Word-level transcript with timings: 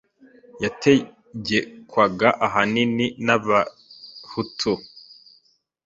yategekwaga 0.63 2.29
ahanini 2.45 3.05
n 3.25 3.27
abahutu 3.35 4.71